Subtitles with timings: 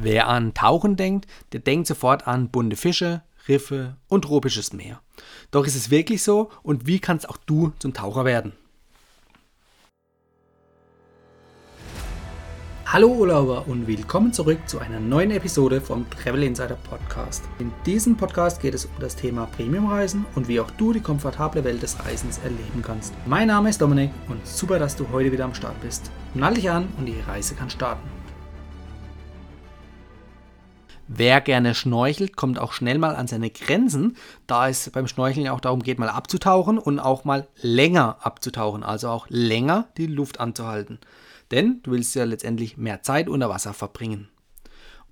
[0.00, 5.00] Wer an Tauchen denkt, der denkt sofort an bunte Fische, Riffe und tropisches Meer.
[5.50, 8.52] Doch ist es wirklich so und wie kannst auch du zum Taucher werden?
[12.86, 17.42] Hallo Urlauber und willkommen zurück zu einer neuen Episode vom Travel Insider Podcast.
[17.58, 21.64] In diesem Podcast geht es um das Thema Premiumreisen und wie auch du die komfortable
[21.64, 23.12] Welt des Reisens erleben kannst.
[23.26, 26.08] Mein Name ist Dominik und super, dass du heute wieder am Start bist.
[26.34, 28.17] Nall dich an und die Reise kann starten.
[31.10, 35.52] Wer gerne schnorchelt, kommt auch schnell mal an seine Grenzen, da es beim Schnorcheln ja
[35.52, 40.38] auch darum geht, mal abzutauchen und auch mal länger abzutauchen, also auch länger die Luft
[40.38, 40.98] anzuhalten.
[41.50, 44.28] Denn du willst ja letztendlich mehr Zeit unter Wasser verbringen.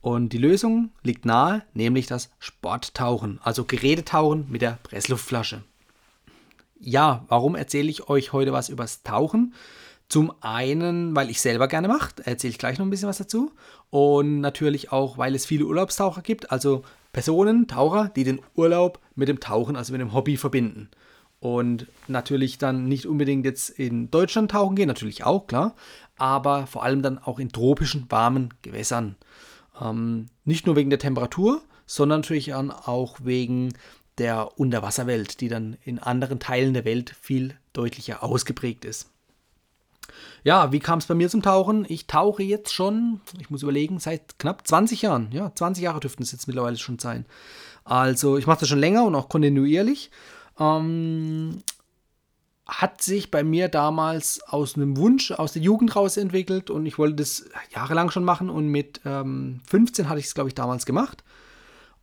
[0.02, 5.64] Und die Lösung liegt nahe, nämlich das Sporttauchen, also Gerätetauchen mit der Pressluftflasche.
[6.78, 9.54] Ja, warum erzähle ich euch heute was übers Tauchen?
[10.08, 13.52] Zum einen, weil ich selber gerne mache, erzähle ich gleich noch ein bisschen was dazu.
[13.90, 16.82] Und natürlich auch, weil es viele Urlaubstaucher gibt, also
[17.12, 20.90] Personen, Taucher, die den Urlaub mit dem Tauchen, also mit dem Hobby verbinden.
[21.40, 25.74] Und natürlich dann nicht unbedingt jetzt in Deutschland tauchen gehen, natürlich auch, klar,
[26.16, 29.16] aber vor allem dann auch in tropischen, warmen Gewässern.
[29.80, 33.74] Ähm, nicht nur wegen der Temperatur, sondern natürlich auch wegen
[34.18, 39.10] der Unterwasserwelt, die dann in anderen Teilen der Welt viel deutlicher ausgeprägt ist.
[40.44, 41.84] Ja, wie kam es bei mir zum Tauchen?
[41.88, 45.28] Ich tauche jetzt schon, ich muss überlegen, seit knapp 20 Jahren.
[45.32, 47.26] Ja, 20 Jahre dürften es jetzt mittlerweile schon sein.
[47.84, 50.10] Also ich mache das schon länger und auch kontinuierlich.
[50.58, 51.62] Ähm,
[52.66, 56.98] hat sich bei mir damals aus einem Wunsch aus der Jugend raus entwickelt und ich
[56.98, 60.84] wollte das jahrelang schon machen und mit ähm, 15 hatte ich es, glaube ich, damals
[60.84, 61.22] gemacht.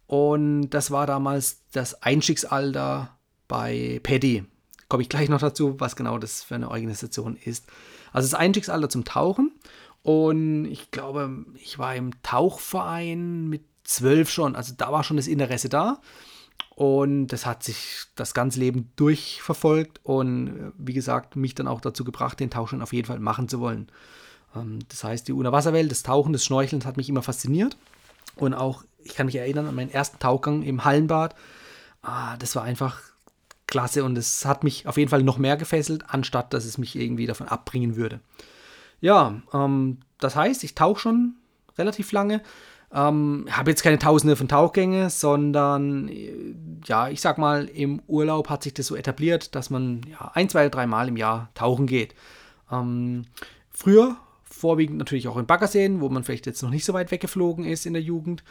[0.08, 4.45] Und das war damals das Einstiegsalter bei Paddy.
[4.88, 7.66] Komme ich gleich noch dazu, was genau das für eine Organisation ist.
[8.14, 9.52] Also das Einstiegsalter zum Tauchen.
[10.03, 14.56] Und ich glaube, ich war im Tauchverein mit zwölf schon.
[14.56, 16.00] Also da war schon das Interesse da.
[16.75, 21.81] Und das hat sich das ganze Leben durchverfolgt und äh, wie gesagt, mich dann auch
[21.81, 23.90] dazu gebracht, den Tauch schon auf jeden Fall machen zu wollen.
[24.56, 27.78] Ähm, das heißt, die Unterwasserwelt, das Tauchen, das Schnorcheln hat mich immer fasziniert.
[28.35, 31.35] Und auch, ich kann mich erinnern an meinen ersten Tauchgang im Hallenbad.
[32.02, 33.02] Ah, das war einfach
[33.68, 36.96] klasse und es hat mich auf jeden Fall noch mehr gefesselt, anstatt dass es mich
[36.96, 38.19] irgendwie davon abbringen würde.
[39.01, 41.35] Ja, ähm, das heißt, ich tauche schon
[41.78, 42.41] relativ lange
[42.94, 46.53] ähm, habe jetzt keine Tausende von Tauchgänge, sondern äh,
[46.85, 50.47] ja, ich sag mal, im Urlaub hat sich das so etabliert, dass man ja, ein,
[50.47, 52.13] zwei, drei Mal im Jahr tauchen geht.
[52.72, 53.25] Ähm,
[53.72, 57.66] früher vorwiegend natürlich auch in Baggerseen, wo man vielleicht jetzt noch nicht so weit weggeflogen
[57.66, 58.44] ist in der Jugend.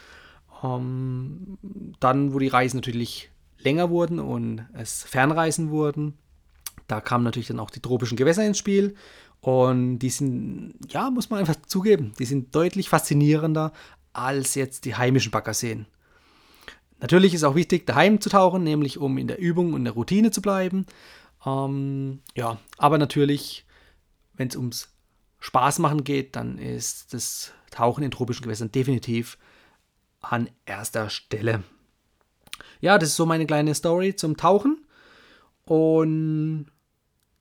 [0.61, 1.57] Ähm,
[2.01, 3.31] dann, wo die Reisen natürlich
[3.63, 6.17] länger wurden und es Fernreisen wurden,
[6.87, 8.95] da kamen natürlich dann auch die tropischen Gewässer ins Spiel.
[9.41, 13.73] Und die sind, ja, muss man einfach zugeben, die sind deutlich faszinierender
[14.13, 15.85] als jetzt die heimischen Baggerseen.
[16.99, 20.31] Natürlich ist auch wichtig, daheim zu tauchen, nämlich um in der Übung und der Routine
[20.31, 20.85] zu bleiben.
[21.45, 23.65] Ähm, ja, aber natürlich,
[24.35, 24.93] wenn es ums
[25.39, 29.37] Spaß machen geht, dann ist das Tauchen in tropischen Gewässern definitiv
[30.21, 31.63] an erster Stelle.
[32.81, 34.85] Ja, das ist so meine kleine Story zum Tauchen.
[35.65, 36.67] Und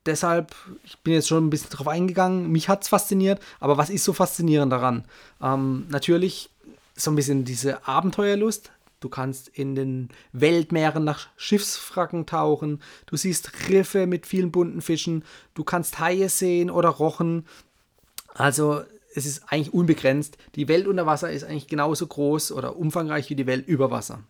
[0.07, 3.91] deshalb, ich bin jetzt schon ein bisschen drauf eingegangen, mich hat es fasziniert, aber was
[3.91, 5.05] ist so faszinierend daran?
[5.41, 6.51] Ähm, natürlich
[6.95, 8.73] so ein bisschen diese Abenteuerlust.
[9.01, 12.81] Du kannst in den Weltmeeren nach Schiffswracken tauchen.
[13.07, 15.25] Du siehst Riffe mit vielen bunten Fischen.
[15.55, 17.47] Du kannst Haie sehen oder Rochen.
[18.33, 18.83] Also
[19.15, 20.39] es ist eigentlich unbegrenzt.
[20.55, 24.23] Die Welt unter Wasser ist eigentlich genauso groß oder umfangreich wie die Welt über Wasser.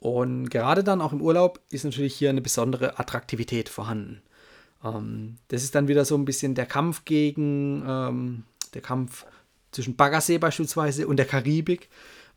[0.00, 4.22] Und gerade dann auch im Urlaub ist natürlich hier eine besondere Attraktivität vorhanden.
[4.82, 8.44] Ähm, das ist dann wieder so ein bisschen der Kampf gegen, ähm,
[8.74, 9.26] der Kampf
[9.72, 11.90] zwischen Baggersee beispielsweise und der Karibik.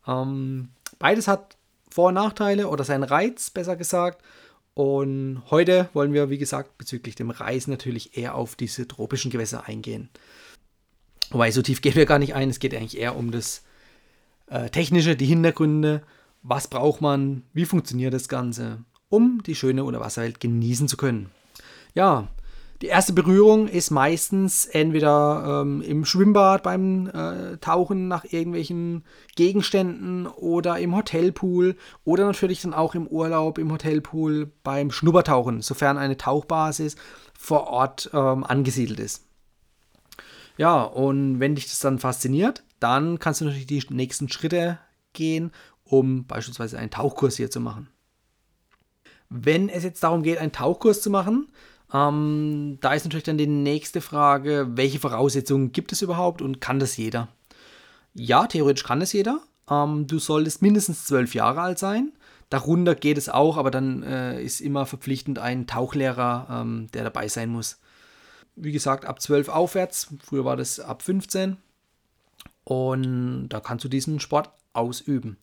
[0.06, 1.56] Ähm, beides hat
[1.90, 4.22] Vor- und Nachteile oder seinen Reiz, besser gesagt.
[4.74, 9.66] Und heute wollen wir, wie gesagt, bezüglich dem Reisen natürlich eher auf diese tropischen Gewässer
[9.66, 10.10] eingehen.
[11.30, 12.50] Wobei, so tief gehen wir gar nicht ein.
[12.50, 13.62] Es geht eigentlich eher um das
[14.48, 16.02] äh, Technische, die Hintergründe.
[16.46, 17.42] Was braucht man?
[17.54, 18.84] Wie funktioniert das Ganze?
[19.08, 21.30] Um die schöne Unterwasserwelt genießen zu können.
[21.94, 22.28] Ja,
[22.82, 29.04] die erste Berührung ist meistens entweder ähm, im Schwimmbad beim äh, Tauchen nach irgendwelchen
[29.36, 35.96] Gegenständen oder im Hotelpool oder natürlich dann auch im Urlaub im Hotelpool beim Schnuppertauchen, sofern
[35.96, 36.96] eine Tauchbasis
[37.38, 39.24] vor Ort ähm, angesiedelt ist.
[40.58, 44.78] Ja, und wenn dich das dann fasziniert, dann kannst du natürlich die nächsten Schritte
[45.14, 45.52] gehen,
[45.84, 47.88] um beispielsweise einen Tauchkurs hier zu machen.
[49.28, 51.48] Wenn es jetzt darum geht, einen Tauchkurs zu machen,
[51.92, 56.78] ähm, da ist natürlich dann die nächste Frage, welche Voraussetzungen gibt es überhaupt und kann
[56.78, 57.28] das jeder?
[58.14, 59.40] Ja, theoretisch kann es jeder.
[59.70, 62.12] Ähm, du solltest mindestens zwölf Jahre alt sein.
[62.50, 67.28] Darunter geht es auch, aber dann äh, ist immer verpflichtend ein Tauchlehrer, ähm, der dabei
[67.28, 67.80] sein muss.
[68.56, 70.08] Wie gesagt, ab 12 aufwärts.
[70.22, 71.56] Früher war das ab 15.
[72.64, 75.38] Und da kannst du diesen Sport ausüben.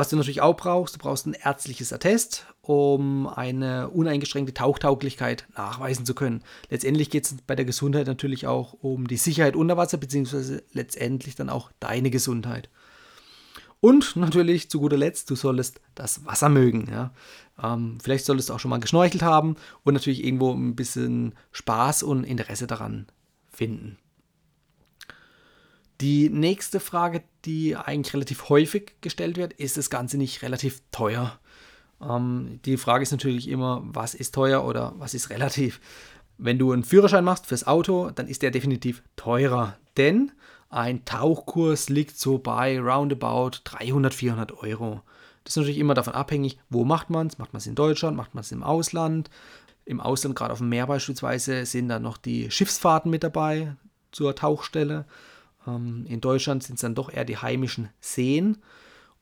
[0.00, 6.06] Was du natürlich auch brauchst, du brauchst ein ärztliches Attest, um eine uneingeschränkte Tauchtauglichkeit nachweisen
[6.06, 6.42] zu können.
[6.70, 11.34] Letztendlich geht es bei der Gesundheit natürlich auch um die Sicherheit unter Wasser, beziehungsweise letztendlich
[11.34, 12.70] dann auch deine Gesundheit.
[13.80, 16.88] Und natürlich zu guter Letzt, du solltest das Wasser mögen.
[16.90, 17.12] Ja?
[17.62, 22.04] Ähm, vielleicht solltest du auch schon mal geschnorchelt haben und natürlich irgendwo ein bisschen Spaß
[22.04, 23.04] und Interesse daran
[23.52, 23.98] finden.
[26.00, 31.38] Die nächste Frage, die eigentlich relativ häufig gestellt wird, ist das Ganze nicht relativ teuer?
[32.00, 35.80] Ähm, die Frage ist natürlich immer, was ist teuer oder was ist relativ?
[36.38, 40.32] Wenn du einen Führerschein machst fürs Auto, dann ist der definitiv teurer, denn
[40.70, 45.02] ein Tauchkurs liegt so bei roundabout 300, 400 Euro.
[45.44, 47.38] Das ist natürlich immer davon abhängig, wo macht man es?
[47.38, 49.28] Macht man es in Deutschland, macht man es im Ausland?
[49.84, 53.74] Im Ausland, gerade auf dem Meer beispielsweise, sind dann noch die Schiffsfahrten mit dabei
[54.12, 55.06] zur Tauchstelle.
[55.66, 58.58] Ähm, in Deutschland sind es dann doch eher die heimischen Seen.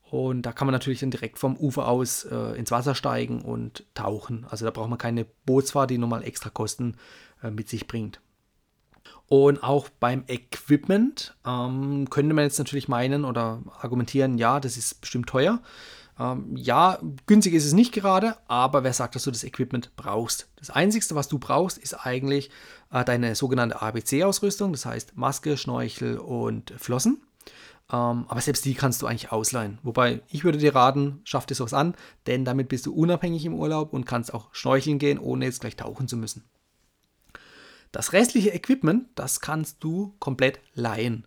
[0.09, 3.85] Und da kann man natürlich dann direkt vom Ufer aus äh, ins Wasser steigen und
[3.93, 4.45] tauchen.
[4.49, 6.97] Also da braucht man keine Bootsfahrt, die nochmal extra Kosten
[7.43, 8.19] äh, mit sich bringt.
[9.27, 15.01] Und auch beim Equipment ähm, könnte man jetzt natürlich meinen oder argumentieren, ja, das ist
[15.01, 15.61] bestimmt teuer.
[16.19, 20.49] Ähm, ja, günstig ist es nicht gerade, aber wer sagt, dass du das Equipment brauchst?
[20.57, 22.49] Das Einzige, was du brauchst, ist eigentlich
[22.91, 27.21] äh, deine sogenannte ABC-Ausrüstung, das heißt Maske, Schnorchel und Flossen.
[27.91, 29.79] Ähm, aber selbst die kannst du eigentlich ausleihen.
[29.81, 31.95] Wobei ich würde dir raten, schaff dir sowas an,
[32.27, 35.77] denn damit bist du unabhängig im Urlaub und kannst auch schnorcheln gehen, ohne jetzt gleich
[35.77, 36.43] tauchen zu müssen.
[37.91, 41.25] Das restliche Equipment, das kannst du komplett leihen.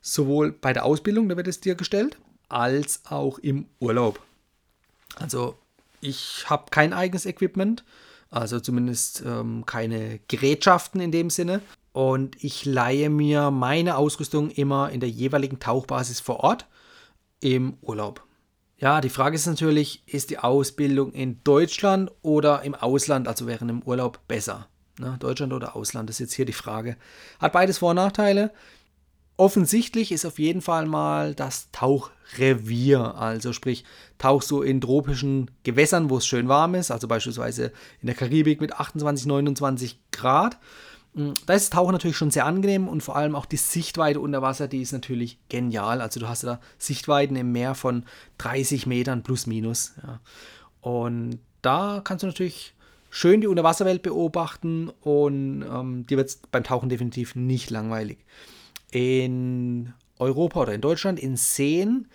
[0.00, 2.16] Sowohl bei der Ausbildung, da wird es dir gestellt,
[2.48, 4.20] als auch im Urlaub.
[5.20, 5.56] Also
[6.00, 7.84] ich habe kein eigenes Equipment,
[8.30, 11.60] also zumindest ähm, keine Gerätschaften in dem Sinne.
[11.92, 16.66] Und ich leihe mir meine Ausrüstung immer in der jeweiligen Tauchbasis vor Ort
[17.40, 18.22] im Urlaub.
[18.78, 23.70] Ja, die Frage ist natürlich, ist die Ausbildung in Deutschland oder im Ausland, also während
[23.70, 24.68] dem Urlaub, besser?
[25.00, 25.16] Ne?
[25.18, 26.96] Deutschland oder Ausland, das ist jetzt hier die Frage.
[27.40, 28.52] Hat beides Vor- und Nachteile.
[29.40, 33.84] Offensichtlich ist auf jeden Fall mal das Tauchrevier, also sprich,
[34.18, 38.60] tauchst du in tropischen Gewässern, wo es schön warm ist, also beispielsweise in der Karibik
[38.60, 40.58] mit 28, 29 Grad.
[41.14, 44.18] Hm, da ist das Tauchen natürlich schon sehr angenehm und vor allem auch die Sichtweite
[44.18, 46.00] unter Wasser, die ist natürlich genial.
[46.00, 48.06] Also du hast da Sichtweiten im Meer von
[48.38, 49.94] 30 Metern plus minus.
[50.02, 50.18] Ja.
[50.80, 52.74] Und da kannst du natürlich
[53.08, 58.18] schön die Unterwasserwelt beobachten und ähm, dir wird es beim Tauchen definitiv nicht langweilig
[58.90, 62.08] in Europa oder in Deutschland, in Seen,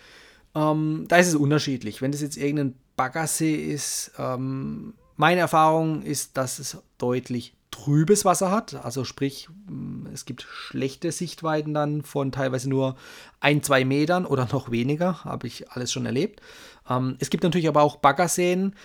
[0.56, 2.02] ähm, da ist es unterschiedlich.
[2.02, 8.52] Wenn das jetzt irgendein Baggersee ist, ähm, meine Erfahrung ist, dass es deutlich trübes Wasser
[8.52, 8.76] hat.
[8.86, 12.96] Also sprich, mm, es gibt schlechte Sichtweiten dann von teilweise nur
[13.40, 15.24] ein, zwei Metern oder noch weniger.
[15.24, 16.42] Habe ich alles schon erlebt.
[16.90, 18.76] Ähm, es gibt natürlich aber auch Baggerseen,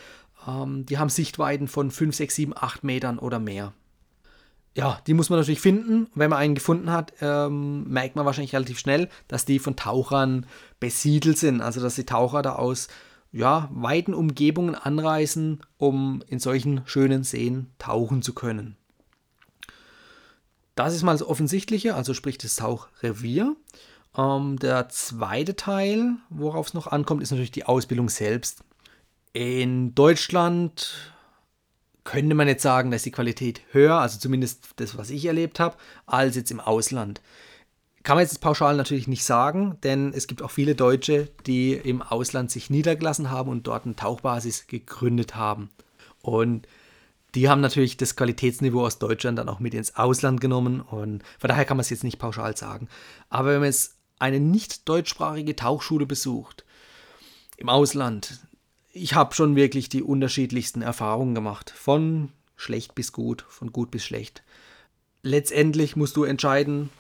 [0.47, 3.73] ähm, die haben Sichtweiten von 5, 6, 7, 8 Metern oder mehr
[4.75, 6.09] ja, die muss man natürlich finden.
[6.15, 10.47] Wenn man einen gefunden hat, ähm, merkt man wahrscheinlich relativ schnell, dass die von Tauchern
[10.79, 11.61] besiedelt sind.
[11.61, 12.89] Also dass die Taucher da aus
[13.33, 18.77] ja, weiten Umgebungen anreisen, um in solchen schönen Seen tauchen zu können.
[20.75, 23.57] Das ist mal das Offensichtliche, also sprich das Tauchrevier.
[24.17, 28.63] Ähm, der zweite Teil, worauf es noch ankommt, ist natürlich die Ausbildung selbst.
[29.33, 31.13] In Deutschland
[32.09, 35.77] könnte man jetzt sagen, dass die Qualität höher, also zumindest das, was ich erlebt habe,
[36.07, 37.21] als jetzt im Ausland.
[38.03, 42.01] Kann man jetzt pauschal natürlich nicht sagen, denn es gibt auch viele Deutsche, die im
[42.01, 45.69] Ausland sich niedergelassen haben und dort eine Tauchbasis gegründet haben.
[46.23, 46.67] Und
[47.35, 51.49] die haben natürlich das Qualitätsniveau aus Deutschland dann auch mit ins Ausland genommen und von
[51.49, 52.89] daher kann man es jetzt nicht pauschal sagen.
[53.29, 56.65] Aber wenn man jetzt eine nicht deutschsprachige Tauchschule besucht,
[57.59, 58.41] im Ausland,
[58.99, 61.71] ich habe schon wirklich die unterschiedlichsten Erfahrungen gemacht.
[61.71, 64.43] Von schlecht bis gut, von gut bis schlecht.
[65.23, 66.91] Letztendlich musst du entscheiden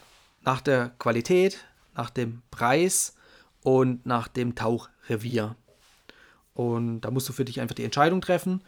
[0.42, 1.64] nach der Qualität,
[1.94, 3.14] nach dem Preis
[3.62, 5.56] und nach dem Tauchrevier.
[6.54, 8.62] Und da musst du für dich einfach die Entscheidung treffen,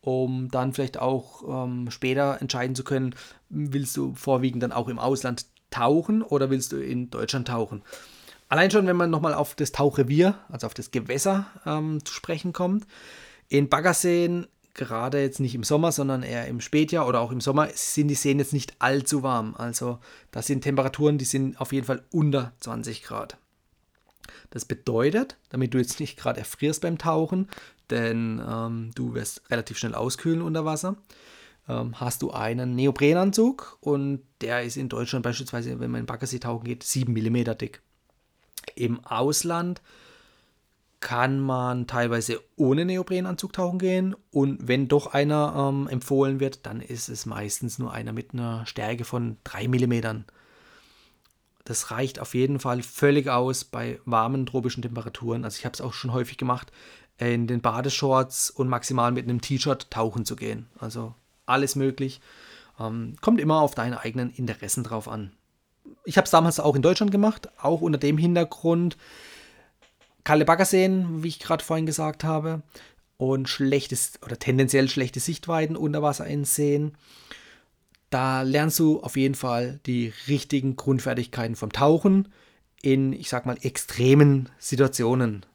[0.00, 3.14] um dann vielleicht auch ähm, später entscheiden zu können,
[3.48, 7.82] willst du vorwiegend dann auch im Ausland tauchen oder willst du in Deutschland tauchen.
[8.48, 12.52] Allein schon, wenn man nochmal auf das Tauchrevier, also auf das Gewässer ähm, zu sprechen
[12.52, 12.86] kommt.
[13.48, 17.68] In Baggerseen, gerade jetzt nicht im Sommer, sondern eher im Spätjahr oder auch im Sommer,
[17.74, 19.54] sind die Seen jetzt nicht allzu warm.
[19.56, 19.98] Also
[20.30, 23.38] das sind Temperaturen, die sind auf jeden Fall unter 20 Grad.
[24.50, 27.48] Das bedeutet, damit du jetzt nicht gerade erfrierst beim Tauchen,
[27.90, 30.96] denn ähm, du wirst relativ schnell auskühlen unter Wasser,
[31.68, 36.38] ähm, hast du einen Neoprenanzug und der ist in Deutschland beispielsweise, wenn man in Baggersee
[36.38, 37.82] tauchen geht, 7 mm dick.
[38.76, 39.82] Im Ausland
[41.00, 46.80] kann man teilweise ohne Neoprenanzug tauchen gehen und wenn doch einer ähm, empfohlen wird, dann
[46.80, 50.24] ist es meistens nur einer mit einer Stärke von 3 mm.
[51.64, 55.44] Das reicht auf jeden Fall völlig aus bei warmen tropischen Temperaturen.
[55.44, 56.72] Also ich habe es auch schon häufig gemacht,
[57.18, 60.68] in den Badeshorts und maximal mit einem T-Shirt tauchen zu gehen.
[60.78, 61.14] Also
[61.46, 62.22] alles möglich.
[62.80, 65.32] Ähm, kommt immer auf deine eigenen Interessen drauf an.
[66.04, 68.96] Ich habe es damals auch in Deutschland gemacht, auch unter dem Hintergrund,
[70.22, 72.62] kalte Baggerseen, wie ich gerade vorhin gesagt habe,
[73.16, 76.92] und schlechtes oder tendenziell schlechte Sichtweiten unter Wasser in.
[78.10, 82.28] Da lernst du auf jeden Fall die richtigen Grundfertigkeiten vom Tauchen
[82.82, 85.46] in, ich sag mal, extremen Situationen.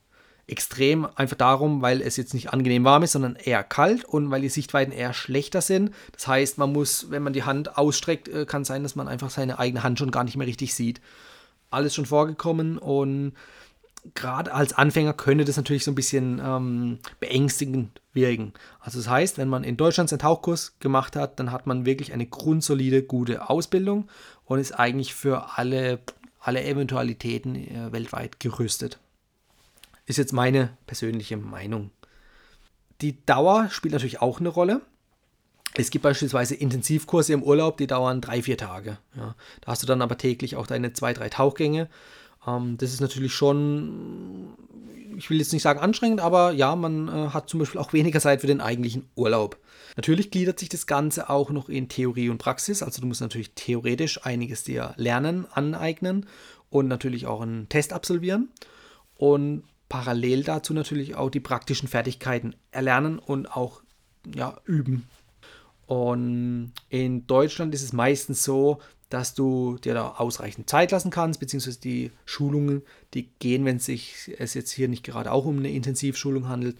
[0.49, 4.41] Extrem einfach darum, weil es jetzt nicht angenehm warm ist, sondern eher kalt und weil
[4.41, 5.93] die Sichtweiten eher schlechter sind.
[6.11, 9.29] Das heißt, man muss, wenn man die Hand ausstreckt, äh, kann sein, dass man einfach
[9.29, 11.01] seine eigene Hand schon gar nicht mehr richtig sieht.
[11.69, 13.33] Alles schon vorgekommen und
[14.15, 18.53] gerade als Anfänger könnte das natürlich so ein bisschen ähm, beängstigend wirken.
[18.79, 22.13] Also das heißt, wenn man in Deutschland seinen Tauchkurs gemacht hat, dann hat man wirklich
[22.13, 24.07] eine grundsolide, gute Ausbildung
[24.45, 25.99] und ist eigentlich für alle,
[26.39, 28.99] alle Eventualitäten äh, weltweit gerüstet.
[30.09, 31.91] Ist jetzt meine persönliche Meinung.
[33.01, 34.81] Die Dauer spielt natürlich auch eine Rolle.
[35.75, 38.97] Es gibt beispielsweise Intensivkurse im Urlaub, die dauern drei, vier Tage.
[39.15, 39.35] Ja.
[39.61, 41.89] Da hast du dann aber täglich auch deine zwei, drei Tauchgänge
[42.47, 44.53] ähm, das ist natürlich schon,
[45.17, 48.19] ich will jetzt nicht sagen anstrengend, aber ja, man äh, hat zum Beispiel auch weniger
[48.19, 49.57] Zeit für den eigentlichen Urlaub.
[49.95, 52.83] Natürlich gliedert sich das Ganze auch noch in Theorie und Praxis.
[52.83, 56.25] Also du musst natürlich theoretisch einiges dir lernen, aneignen
[56.69, 58.49] und natürlich auch einen Test absolvieren.
[59.17, 63.81] Und parallel dazu natürlich auch die praktischen Fertigkeiten erlernen und auch
[64.33, 65.07] ja, üben.
[65.87, 68.79] Und in Deutschland ist es meistens so,
[69.09, 72.83] dass du dir da ausreichend Zeit lassen kannst, beziehungsweise die Schulungen,
[73.15, 76.77] die gehen, wenn es sich es jetzt hier nicht gerade auch um eine Intensivschulung handelt,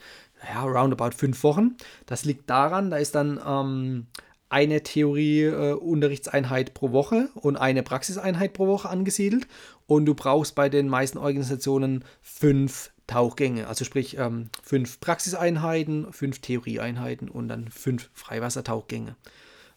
[0.47, 1.75] ja, roundabout fünf Wochen.
[2.05, 4.05] Das liegt daran, da ist dann ähm,
[4.49, 9.47] eine Theorie-Unterrichtseinheit äh, pro Woche und eine Praxiseinheit pro Woche angesiedelt
[9.87, 16.39] und du brauchst bei den meisten Organisationen fünf Tauchgänge, also sprich ähm, fünf Praxiseinheiten, fünf
[16.39, 19.15] Theorieeinheiten und dann fünf Freiwassertauchgänge.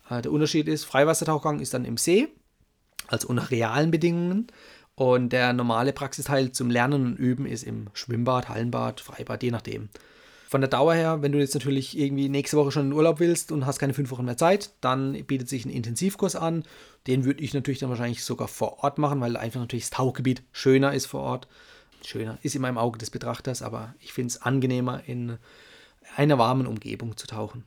[0.09, 2.29] Äh, der Unterschied ist, Freiwassertauchgang ist dann im See
[3.13, 4.47] also unter realen Bedingungen.
[4.95, 9.89] Und der normale Praxisteil zum Lernen und Üben ist im Schwimmbad, Hallenbad, Freibad, je nachdem.
[10.49, 13.53] Von der Dauer her, wenn du jetzt natürlich irgendwie nächste Woche schon in Urlaub willst
[13.53, 16.65] und hast keine fünf Wochen mehr Zeit, dann bietet sich ein Intensivkurs an.
[17.07, 20.43] Den würde ich natürlich dann wahrscheinlich sogar vor Ort machen, weil einfach natürlich das Tauchgebiet
[20.53, 21.49] schöner ist vor Ort.
[22.05, 25.39] Schöner ist in meinem Auge des Betrachters, aber ich finde es angenehmer, in
[26.17, 27.65] einer warmen Umgebung zu tauchen.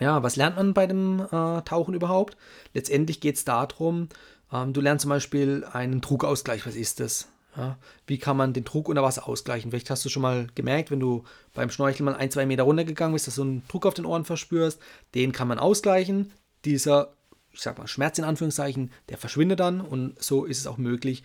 [0.00, 2.36] Ja, was lernt man bei dem äh, Tauchen überhaupt?
[2.72, 4.08] Letztendlich geht es darum,
[4.52, 6.66] ähm, du lernst zum Beispiel einen Druckausgleich.
[6.66, 7.28] Was ist das?
[7.56, 7.76] Ja,
[8.06, 9.70] wie kann man den Druck unter Wasser ausgleichen?
[9.70, 11.24] Vielleicht hast du schon mal gemerkt, wenn du
[11.54, 14.24] beim Schnorcheln mal ein, zwei Meter runtergegangen bist, dass du einen Druck auf den Ohren
[14.24, 14.80] verspürst.
[15.14, 16.32] Den kann man ausgleichen.
[16.64, 17.14] Dieser,
[17.50, 21.24] ich sag mal, Schmerz in Anführungszeichen, der verschwindet dann und so ist es auch möglich,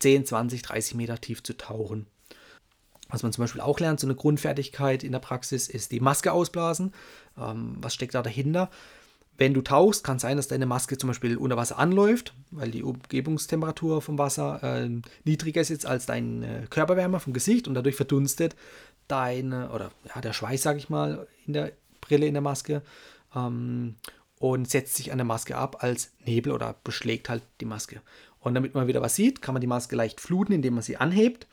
[0.00, 2.06] 10, 20, 30 Meter tief zu tauchen.
[3.08, 6.32] Was man zum Beispiel auch lernt, so eine Grundfertigkeit in der Praxis, ist die Maske
[6.32, 6.92] ausblasen.
[7.38, 8.70] Ähm, was steckt da dahinter?
[9.38, 12.72] Wenn du tauchst, kann es sein, dass deine Maske zum Beispiel unter Wasser anläuft, weil
[12.72, 14.90] die Umgebungstemperatur vom Wasser äh,
[15.24, 18.56] niedriger ist jetzt als deine Körperwärme vom Gesicht und dadurch verdunstet
[19.06, 22.82] deine, oder ja, der Schweiß, sage ich mal, in der Brille, in der Maske
[23.34, 23.94] ähm,
[24.38, 28.02] und setzt sich an der Maske ab als Nebel oder beschlägt halt die Maske.
[28.40, 30.96] Und damit man wieder was sieht, kann man die Maske leicht fluten, indem man sie
[30.96, 31.46] anhebt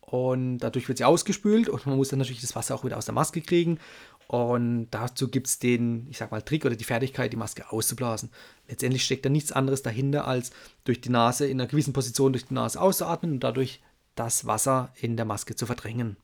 [0.00, 3.04] und dadurch wird sie ausgespült und man muss dann natürlich das Wasser auch wieder aus
[3.04, 3.78] der Maske kriegen
[4.26, 8.30] und dazu gibt es den, ich sag mal, Trick oder die Fertigkeit, die Maske auszublasen.
[8.68, 10.50] Letztendlich steckt da nichts anderes dahinter, als
[10.84, 13.80] durch die Nase in einer gewissen Position durch die Nase auszuatmen und dadurch
[14.14, 16.16] das Wasser in der Maske zu verdrängen.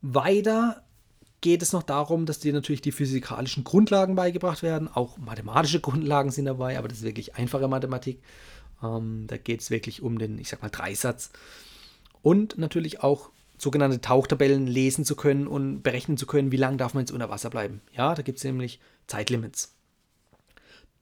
[0.00, 0.81] Weiter
[1.42, 4.88] geht es noch darum, dass dir natürlich die physikalischen Grundlagen beigebracht werden.
[4.88, 8.22] Auch mathematische Grundlagen sind dabei, aber das ist wirklich einfache Mathematik.
[8.82, 11.30] Ähm, da geht es wirklich um den, ich sag mal, Dreisatz.
[12.22, 16.94] Und natürlich auch sogenannte Tauchtabellen lesen zu können und berechnen zu können, wie lange darf
[16.94, 17.80] man jetzt unter Wasser bleiben.
[17.92, 19.74] Ja, da gibt es nämlich Zeitlimits.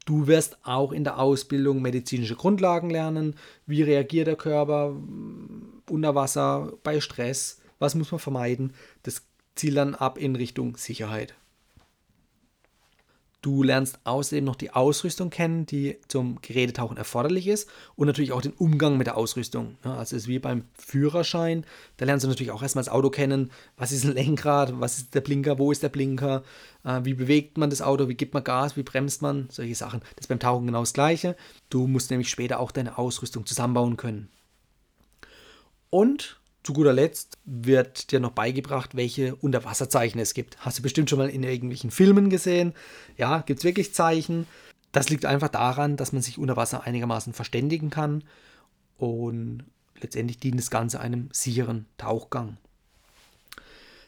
[0.06, 3.36] Du wirst auch in der Ausbildung medizinische Grundlagen lernen.
[3.66, 7.60] Wie reagiert der Körper mm, unter Wasser bei Stress?
[7.78, 8.72] Was muss man vermeiden?
[9.02, 9.22] Das
[9.60, 11.34] zielt dann ab in Richtung Sicherheit.
[13.42, 18.42] Du lernst außerdem noch die Ausrüstung kennen, die zum Gerätetauchen erforderlich ist und natürlich auch
[18.42, 19.76] den Umgang mit der Ausrüstung.
[19.82, 21.64] Also es ist wie beim Führerschein,
[21.98, 25.14] da lernst du natürlich auch erstmal das Auto kennen, was ist ein Lenkrad, was ist
[25.14, 26.42] der Blinker, wo ist der Blinker,
[26.84, 30.00] äh, wie bewegt man das Auto, wie gibt man Gas, wie bremst man, solche Sachen.
[30.16, 31.36] Das ist beim Tauchen genau das gleiche.
[31.68, 34.28] Du musst nämlich später auch deine Ausrüstung zusammenbauen können.
[35.90, 40.58] Und zu guter Letzt wird dir noch beigebracht, welche Unterwasserzeichen es gibt.
[40.58, 42.74] Hast du bestimmt schon mal in irgendwelchen Filmen gesehen.
[43.16, 44.46] Ja, gibt es wirklich Zeichen.
[44.92, 48.24] Das liegt einfach daran, dass man sich unter Wasser einigermaßen verständigen kann.
[48.98, 49.64] Und
[50.00, 52.58] letztendlich dient das Ganze einem sicheren Tauchgang.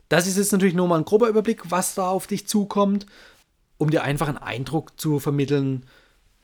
[0.09, 3.07] Das ist jetzt natürlich nur mal ein grober Überblick, was da auf dich zukommt,
[3.79, 5.87] um dir einfach einen Eindruck zu vermitteln,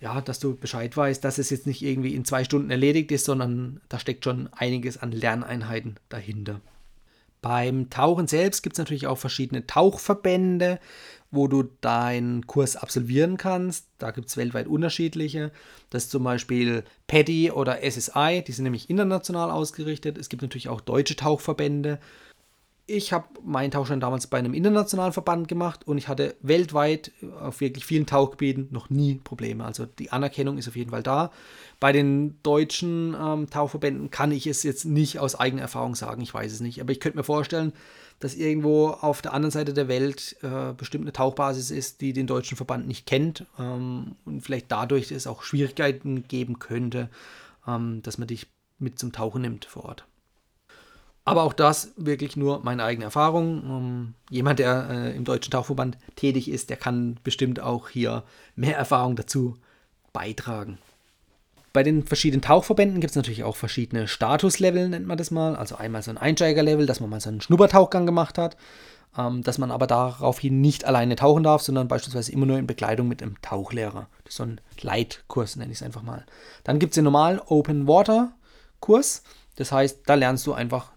[0.00, 3.24] ja, dass du Bescheid weißt, dass es jetzt nicht irgendwie in zwei Stunden erledigt ist,
[3.24, 6.60] sondern da steckt schon einiges an Lerneinheiten dahinter.
[7.40, 10.80] Beim Tauchen selbst gibt es natürlich auch verschiedene Tauchverbände,
[11.30, 13.86] wo du deinen Kurs absolvieren kannst.
[13.98, 15.52] Da gibt es weltweit unterschiedliche.
[15.90, 20.18] Das ist zum Beispiel PADI oder SSI, die sind nämlich international ausgerichtet.
[20.18, 22.00] Es gibt natürlich auch deutsche Tauchverbände
[22.90, 27.60] ich habe meinen Tauchschein damals bei einem internationalen Verband gemacht und ich hatte weltweit auf
[27.60, 29.66] wirklich vielen Tauchgebieten noch nie Probleme.
[29.66, 31.30] Also die Anerkennung ist auf jeden Fall da.
[31.80, 36.32] Bei den deutschen ähm, Tauchverbänden kann ich es jetzt nicht aus eigener Erfahrung sagen, ich
[36.32, 36.80] weiß es nicht.
[36.80, 37.74] Aber ich könnte mir vorstellen,
[38.20, 42.26] dass irgendwo auf der anderen Seite der Welt äh, bestimmt eine Tauchbasis ist, die den
[42.26, 47.10] deutschen Verband nicht kennt ähm, und vielleicht dadurch es auch Schwierigkeiten geben könnte,
[47.66, 48.46] ähm, dass man dich
[48.78, 50.06] mit zum Tauchen nimmt vor Ort.
[51.30, 53.62] Aber auch das wirklich nur meine eigene Erfahrung.
[53.64, 58.24] Ähm, jemand, der äh, im Deutschen Tauchverband tätig ist, der kann bestimmt auch hier
[58.56, 59.56] mehr Erfahrung dazu
[60.12, 60.78] beitragen.
[61.72, 65.54] Bei den verschiedenen Tauchverbänden gibt es natürlich auch verschiedene Statuslevel, nennt man das mal.
[65.54, 68.56] Also einmal so ein Einsteigerlevel, dass man mal so einen Schnuppertauchgang gemacht hat,
[69.16, 73.06] ähm, dass man aber daraufhin nicht alleine tauchen darf, sondern beispielsweise immer nur in Begleitung
[73.06, 74.08] mit einem Tauchlehrer.
[74.24, 76.24] Das ist so ein Leitkurs, nenne ich es einfach mal.
[76.64, 78.32] Dann gibt es den normalen Open Water
[78.80, 79.22] Kurs.
[79.56, 80.92] Das heißt, da lernst du einfach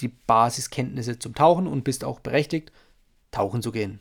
[0.00, 2.72] die Basiskenntnisse zum Tauchen und bist auch berechtigt,
[3.30, 4.00] tauchen zu gehen.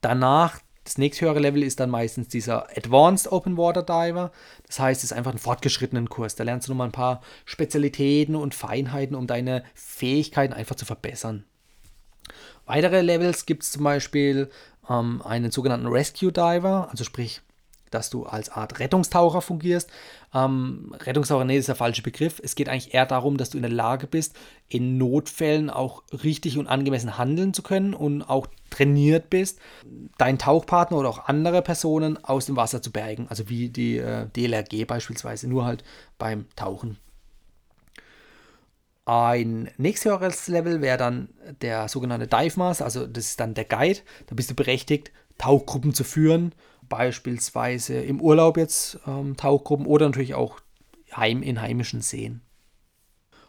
[0.00, 4.30] Danach, das nächsthöhere Level ist dann meistens dieser Advanced Open Water Diver.
[4.66, 6.36] Das heißt, es ist einfach ein fortgeschrittenen Kurs.
[6.36, 11.44] Da lernst du nochmal ein paar Spezialitäten und Feinheiten, um deine Fähigkeiten einfach zu verbessern.
[12.66, 14.50] Weitere Levels gibt es zum Beispiel
[14.88, 17.40] ähm, einen sogenannten Rescue Diver, also sprich
[17.90, 19.90] dass du als Art Rettungstaucher fungierst.
[20.36, 22.40] Ähm, Rettungstaucher, nee, ist der falsche Begriff.
[22.44, 24.36] Es geht eigentlich eher darum, dass du in der Lage bist,
[24.68, 29.60] in Notfällen auch richtig und angemessen handeln zu können und auch trainiert bist,
[30.18, 33.26] deinen Tauchpartner oder auch andere Personen aus dem Wasser zu bergen.
[33.30, 35.84] Also wie die äh, DLRG beispielsweise, nur halt
[36.18, 36.98] beim Tauchen.
[39.06, 41.28] Ein nächsthöheres Level wäre dann
[41.62, 44.00] der sogenannte Dive Master, also das ist dann der Guide.
[44.26, 46.52] Da bist du berechtigt, Tauchgruppen zu führen
[46.88, 50.60] beispielsweise im Urlaub jetzt ähm, Tauchgruppen oder natürlich auch
[51.14, 52.40] heim in heimischen Seen.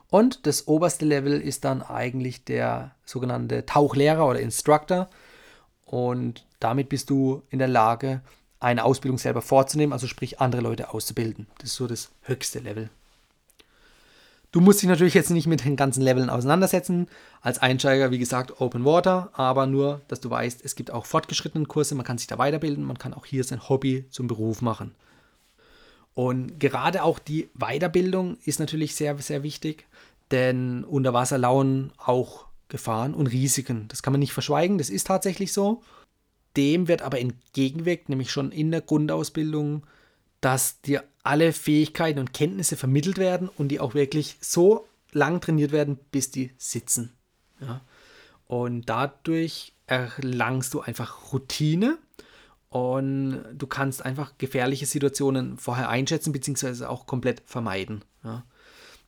[0.10, 5.10] Und das oberste Level ist dann eigentlich der sogenannte Tauchlehrer oder Instructor.
[5.86, 8.21] Und damit bist du in der Lage,
[8.60, 11.47] eine Ausbildung selber vorzunehmen, also sprich andere Leute auszubilden.
[11.60, 12.89] Das ist so das höchste Level.
[14.52, 17.08] Du musst dich natürlich jetzt nicht mit den ganzen Leveln auseinandersetzen.
[17.42, 21.66] Als Einsteiger, wie gesagt, Open Water, aber nur, dass du weißt, es gibt auch fortgeschrittene
[21.66, 24.96] Kurse, man kann sich da weiterbilden, man kann auch hier sein Hobby zum Beruf machen.
[26.14, 29.86] Und gerade auch die Weiterbildung ist natürlich sehr, sehr wichtig,
[30.32, 33.88] denn unter Wasser lauern auch Gefahren und Risiken.
[33.90, 35.84] Das kann man nicht verschweigen, das ist tatsächlich so.
[36.56, 39.86] Dem wird aber entgegengewirkt, nämlich schon in der Grundausbildung
[40.41, 45.71] dass dir alle Fähigkeiten und Kenntnisse vermittelt werden und die auch wirklich so lang trainiert
[45.71, 47.13] werden, bis die sitzen.
[47.60, 47.82] Ja?
[48.45, 51.97] Und dadurch erlangst du einfach Routine
[52.69, 58.04] und du kannst einfach gefährliche Situationen vorher einschätzen, beziehungsweise auch komplett vermeiden.
[58.23, 58.43] Ja?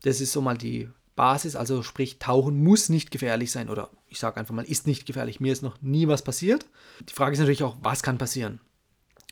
[0.04, 4.20] Das ist so mal die Basis, also sprich, Tauchen muss nicht gefährlich sein oder ich
[4.20, 5.42] sage einfach mal, ist nicht gefährlich.
[5.42, 6.66] Mir ist noch nie was passiert.
[7.02, 8.62] Die Frage ist natürlich auch, was kann passieren?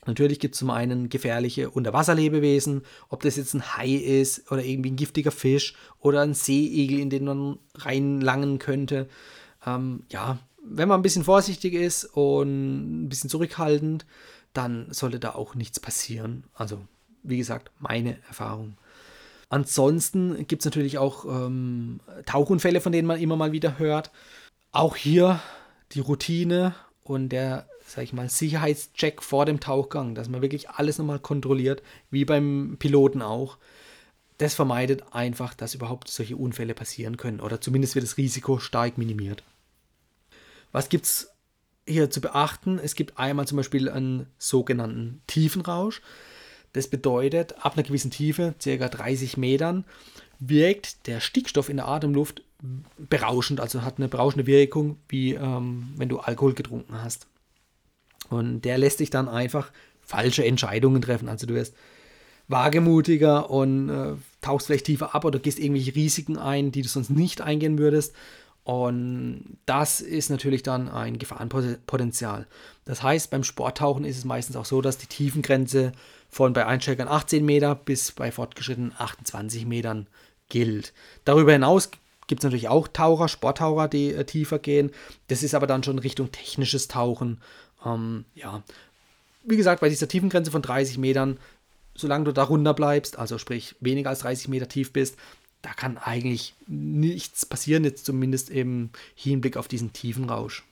[0.08, 4.90] Natürlich gibt es zum einen gefährliche Unterwasserlebewesen, ob das jetzt ein Hai ist oder irgendwie
[4.90, 9.06] ein giftiger Fisch oder ein Seeigel, in den man reinlangen könnte.
[9.66, 14.06] Ähm, ja, wenn man ein bisschen vorsichtig ist und ein bisschen zurückhaltend,
[14.54, 16.44] dann sollte da auch nichts passieren.
[16.54, 16.80] Also,
[17.22, 18.78] wie gesagt, meine Erfahrung.
[19.50, 24.10] Ansonsten gibt es natürlich auch ähm, Tauchunfälle, von denen man immer mal wieder hört.
[24.72, 25.40] Auch hier
[25.92, 30.98] die Routine und der sag ich mal, Sicherheitscheck vor dem Tauchgang, dass man wirklich alles
[30.98, 33.56] nochmal kontrolliert, wie beim Piloten auch.
[34.36, 38.98] Das vermeidet einfach, dass überhaupt solche Unfälle passieren können oder zumindest wird das Risiko stark
[38.98, 39.42] minimiert.
[40.70, 41.30] Was gibt es
[41.86, 46.02] hier zu beachten, es gibt einmal zum Beispiel einen sogenannten Tiefenrausch.
[46.74, 48.88] Das bedeutet, ab einer gewissen Tiefe, ca.
[48.88, 49.86] 30 Metern,
[50.38, 52.42] wirkt der Stickstoff in der Atemluft
[52.98, 57.26] berauschend, also hat eine berauschende Wirkung, wie ähm, wenn du Alkohol getrunken hast.
[58.30, 61.28] Und der lässt dich dann einfach falsche Entscheidungen treffen.
[61.28, 61.74] Also du wirst
[62.48, 67.10] wagemutiger und äh, tauchst vielleicht tiefer ab oder gehst irgendwelche Risiken ein, die du sonst
[67.10, 68.14] nicht eingehen würdest.
[68.64, 72.46] Und das ist natürlich dann ein Gefahrenpotenzial.
[72.84, 75.92] Das heißt, beim Sporttauchen ist es meistens auch so, dass die Tiefengrenze
[76.28, 80.06] von bei Einsteigern 18 Meter bis bei Fortgeschrittenen 28 Metern
[80.50, 80.92] gilt.
[81.24, 81.90] Darüber hinaus
[82.26, 84.90] gibt es natürlich auch Taucher, Sporttaucher, die äh, tiefer gehen.
[85.28, 87.40] Das ist aber dann schon Richtung technisches Tauchen.
[87.84, 88.62] Ähm, ja,
[89.44, 91.38] wie gesagt, bei dieser Tiefengrenze von 30 Metern,
[91.94, 95.16] solange du darunter bleibst, also sprich weniger als 30 Meter tief bist,
[95.62, 100.64] da kann eigentlich nichts passieren, jetzt zumindest im Hinblick auf diesen tiefen Rausch.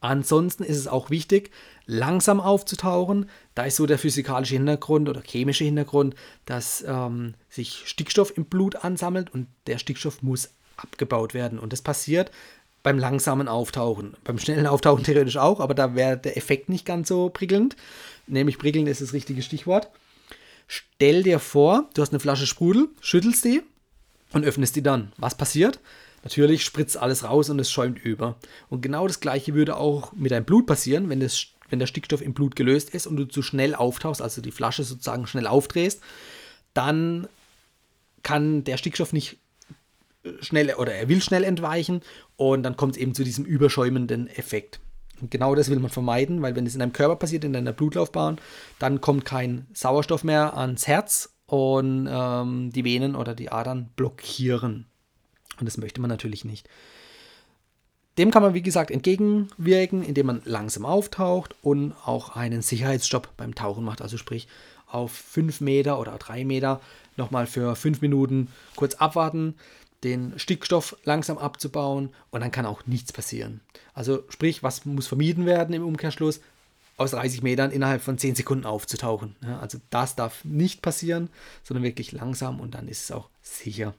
[0.00, 1.50] Ansonsten ist es auch wichtig,
[1.86, 3.30] langsam aufzutauchen.
[3.54, 8.76] Da ist so der physikalische Hintergrund oder chemische Hintergrund, dass ähm, sich Stickstoff im Blut
[8.76, 11.58] ansammelt und der Stickstoff muss abgebaut werden.
[11.58, 12.30] Und das passiert
[12.84, 14.14] beim langsamen Auftauchen.
[14.22, 17.74] Beim schnellen Auftauchen theoretisch auch, aber da wäre der Effekt nicht ganz so prickelnd.
[18.28, 19.88] Nämlich prickelnd ist das richtige Stichwort.
[20.68, 23.62] Stell dir vor, du hast eine Flasche Sprudel, schüttelst die
[24.32, 25.12] und öffnest die dann.
[25.16, 25.80] Was passiert?
[26.22, 28.36] Natürlich spritzt alles raus und es schäumt über.
[28.68, 32.20] Und genau das gleiche würde auch mit deinem Blut passieren, wenn, das, wenn der Stickstoff
[32.20, 36.02] im Blut gelöst ist und du zu schnell auftauchst, also die Flasche sozusagen schnell aufdrehst,
[36.74, 37.28] dann
[38.22, 39.38] kann der Stickstoff nicht
[40.40, 42.00] schnell oder er will schnell entweichen
[42.36, 44.80] und dann kommt es eben zu diesem überschäumenden Effekt.
[45.20, 47.72] Und genau das will man vermeiden, weil wenn es in deinem Körper passiert, in deiner
[47.72, 48.38] Blutlaufbahn,
[48.78, 54.86] dann kommt kein Sauerstoff mehr ans Herz und ähm, die Venen oder die Adern blockieren.
[55.60, 56.68] Und das möchte man natürlich nicht.
[58.18, 63.54] Dem kann man, wie gesagt, entgegenwirken, indem man langsam auftaucht und auch einen Sicherheitsstopp beim
[63.54, 64.02] Tauchen macht.
[64.02, 64.46] Also sprich,
[64.86, 66.80] auf 5 Meter oder 3 Meter
[67.16, 69.54] nochmal für 5 Minuten kurz abwarten,
[70.04, 73.60] den Stickstoff langsam abzubauen und dann kann auch nichts passieren.
[73.94, 76.40] Also sprich, was muss vermieden werden im Umkehrschluss?
[76.96, 79.34] Aus 30 Metern innerhalb von 10 Sekunden aufzutauchen.
[79.42, 81.28] Ja, also das darf nicht passieren,
[81.64, 83.94] sondern wirklich langsam und dann ist es auch sicher.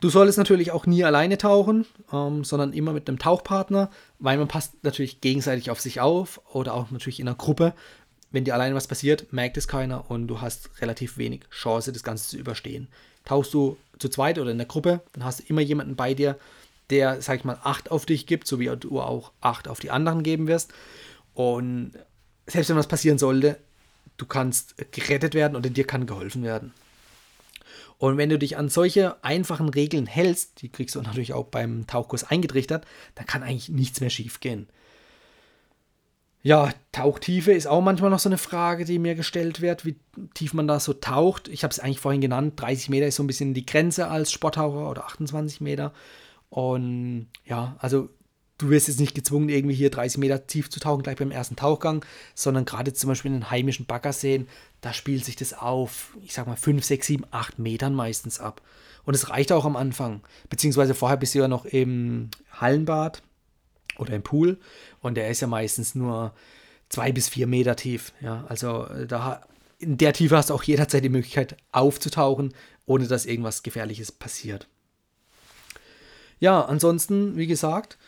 [0.00, 4.48] Du solltest natürlich auch nie alleine tauchen, ähm, sondern immer mit einem Tauchpartner, weil man
[4.48, 7.74] passt natürlich gegenseitig auf sich auf oder auch natürlich in einer Gruppe.
[8.30, 12.04] Wenn dir alleine was passiert, merkt es keiner und du hast relativ wenig Chance, das
[12.04, 12.88] Ganze zu überstehen.
[13.24, 16.38] Tauchst du zu zweit oder in der Gruppe, dann hast du immer jemanden bei dir,
[16.90, 19.90] der, sag ich mal, Acht auf dich gibt, so wie du auch Acht auf die
[19.90, 20.72] anderen geben wirst.
[21.34, 21.92] Und
[22.46, 23.58] selbst wenn was passieren sollte,
[24.16, 26.72] du kannst gerettet werden oder dir kann geholfen werden.
[27.98, 31.86] Und wenn du dich an solche einfachen Regeln hältst, die kriegst du natürlich auch beim
[31.86, 34.68] Tauchkurs eingetrichtert, dann kann eigentlich nichts mehr schief gehen.
[36.42, 39.96] Ja, Tauchtiefe ist auch manchmal noch so eine Frage, die mir gestellt wird, wie
[40.32, 41.48] tief man da so taucht.
[41.48, 44.32] Ich habe es eigentlich vorhin genannt, 30 Meter ist so ein bisschen die Grenze als
[44.32, 45.92] Sporttaucher oder 28 Meter.
[46.48, 48.08] Und ja, also
[48.56, 51.56] du wirst jetzt nicht gezwungen, irgendwie hier 30 Meter tief zu tauchen, gleich beim ersten
[51.56, 54.48] Tauchgang, sondern gerade zum Beispiel in den heimischen Baggerseen,
[54.80, 58.62] da spielt sich das auf, ich sag mal, 5, 6, 7, 8 Metern meistens ab.
[59.04, 60.22] Und es reicht auch am Anfang.
[60.48, 63.22] Beziehungsweise vorher bist du ja noch im Hallenbad
[64.00, 64.58] oder im Pool.
[65.00, 66.32] Und der ist ja meistens nur
[66.88, 68.12] zwei bis vier Meter tief.
[68.20, 69.42] Ja, also äh, da
[69.78, 72.52] in der Tiefe hast du auch jederzeit die Möglichkeit aufzutauchen,
[72.84, 74.68] ohne dass irgendwas Gefährliches passiert.
[76.38, 77.98] Ja, ansonsten, wie gesagt,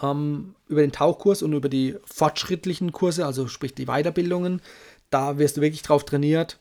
[0.00, 4.62] ähm, über den Tauchkurs und über die fortschrittlichen Kurse, also sprich die Weiterbildungen,
[5.10, 6.58] da wirst du wirklich drauf trainiert,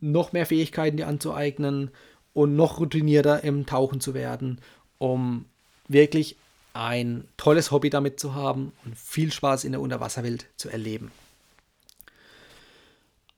[0.00, 1.90] noch mehr Fähigkeiten dir anzueignen
[2.32, 4.60] und noch routinierter im Tauchen zu werden,
[4.98, 5.46] um
[5.88, 6.36] wirklich
[6.78, 11.10] ein tolles Hobby damit zu haben und viel Spaß in der Unterwasserwelt zu erleben.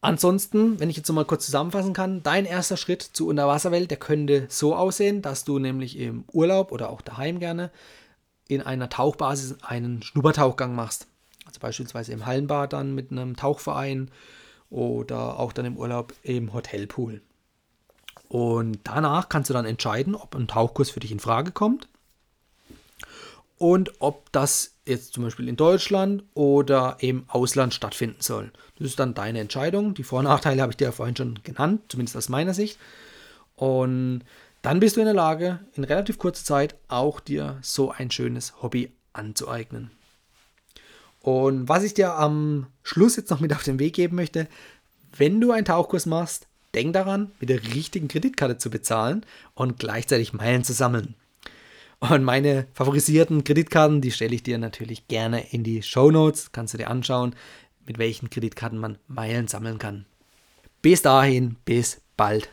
[0.02, 3.98] Ansonsten, wenn ich jetzt noch mal kurz zusammenfassen kann, dein erster Schritt zur Unterwasserwelt, der
[3.98, 7.70] könnte so aussehen, dass du nämlich im Urlaub oder auch daheim gerne
[8.48, 11.06] in einer Tauchbasis einen Schnuppertauchgang machst.
[11.46, 14.10] Also beispielsweise im Hallenbad dann mit einem Tauchverein
[14.68, 17.22] oder auch dann im Urlaub im Hotelpool.
[18.28, 21.89] Und danach kannst du dann entscheiden, ob ein Tauchkurs für dich in Frage kommt
[23.60, 28.50] und ob das jetzt zum Beispiel in Deutschland oder im Ausland stattfinden soll.
[28.78, 29.92] Das ist dann deine Entscheidung.
[29.92, 32.78] Die Vor- und Nachteile habe ich dir ja vorhin schon genannt, zumindest aus meiner Sicht.
[33.56, 34.22] Und
[34.62, 38.62] dann bist du in der Lage, in relativ kurzer Zeit auch dir so ein schönes
[38.62, 39.90] Hobby anzueignen.
[41.20, 44.48] Und was ich dir am Schluss jetzt noch mit auf den Weg geben möchte,
[45.14, 50.32] wenn du einen Tauchkurs machst, denk daran, mit der richtigen Kreditkarte zu bezahlen und gleichzeitig
[50.32, 51.14] Meilen zu sammeln.
[52.00, 56.50] Und meine favorisierten Kreditkarten, die stelle ich dir natürlich gerne in die Show Notes.
[56.50, 57.34] Kannst du dir anschauen,
[57.86, 60.06] mit welchen Kreditkarten man Meilen sammeln kann.
[60.80, 62.48] Bis dahin, bis bald.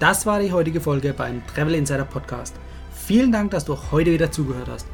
[0.00, 2.56] Das war die heutige Folge beim Travel Insider Podcast.
[2.92, 4.88] Vielen Dank, dass du heute wieder zugehört hast.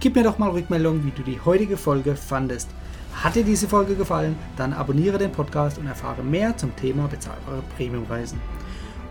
[0.00, 2.68] Gib mir doch mal Rückmeldung, wie du die heutige Folge fandest.
[3.12, 7.62] Hat dir diese Folge gefallen, dann abonniere den Podcast und erfahre mehr zum Thema bezahlbare
[7.76, 8.40] Premiumreisen.